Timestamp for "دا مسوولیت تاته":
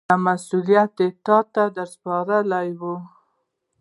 0.09-1.63